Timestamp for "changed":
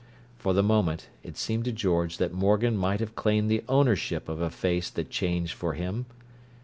5.11-5.53